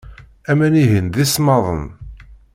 [0.51, 1.83] Aman-ihin d isemmaḍen.